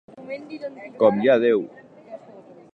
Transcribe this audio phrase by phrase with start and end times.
[1.03, 1.63] Com hi ha Déu!